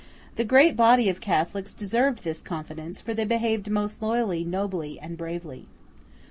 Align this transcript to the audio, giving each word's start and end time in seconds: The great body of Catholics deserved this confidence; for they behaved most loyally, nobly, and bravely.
The 0.35 0.43
great 0.43 0.75
body 0.75 1.09
of 1.09 1.21
Catholics 1.21 1.75
deserved 1.75 2.23
this 2.23 2.41
confidence; 2.41 2.99
for 3.01 3.13
they 3.13 3.23
behaved 3.23 3.69
most 3.69 4.01
loyally, 4.01 4.43
nobly, 4.43 4.99
and 4.99 5.15
bravely. 5.15 5.67